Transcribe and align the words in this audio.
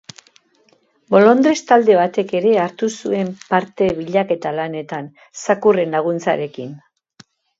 Bolondres 1.15 1.59
talde 1.71 1.97
batek 1.99 2.31
ere 2.39 2.53
hartu 2.61 2.89
zuen 3.03 3.29
parte 3.51 3.91
bilaketa 3.99 4.55
lanetan 4.61 5.13
zakurren 5.43 5.95
laguntzarekin. 5.99 6.73